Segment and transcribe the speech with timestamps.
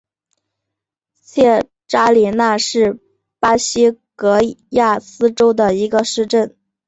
[1.21, 2.99] 切扎里娜是
[3.37, 4.39] 巴西戈
[4.71, 6.57] 亚斯州的一个市镇。